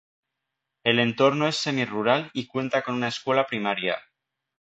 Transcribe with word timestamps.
El 0.83 0.97
entorno 0.97 1.47
es 1.47 1.57
semi 1.57 1.85
rural 1.85 2.31
y 2.33 2.47
cuenta 2.47 2.81
con 2.81 2.95
una 2.95 3.09
escuela 3.09 3.45
primaria. 3.45 4.01